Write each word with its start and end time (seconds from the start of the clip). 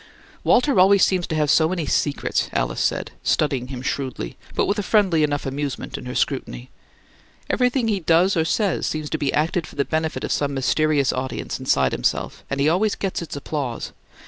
"Walter 0.43 0.79
always 0.79 1.05
seems 1.05 1.27
to 1.27 1.35
have 1.35 1.51
so 1.51 1.69
many 1.69 1.85
secrets!" 1.85 2.49
Alice 2.53 2.81
said, 2.81 3.11
studying 3.21 3.67
him 3.67 3.83
shrewdly, 3.83 4.35
but 4.55 4.65
with 4.65 4.79
a 4.79 4.81
friendly 4.81 5.21
enough 5.21 5.45
amusement 5.45 5.95
in 5.95 6.07
her 6.07 6.15
scrutiny. 6.15 6.71
"Everything 7.51 7.87
he 7.87 7.99
does 7.99 8.35
or 8.35 8.43
says 8.43 8.87
seems 8.87 9.11
to 9.11 9.19
be 9.19 9.31
acted 9.31 9.67
for 9.67 9.75
the 9.75 9.85
benefit 9.85 10.23
of 10.23 10.31
some 10.31 10.55
mysterious 10.55 11.13
audience 11.13 11.59
inside 11.59 11.91
himself, 11.91 12.43
and 12.49 12.59
he 12.59 12.67
always 12.67 12.95
gets 12.95 13.21
its 13.21 13.35
applause. 13.35 13.91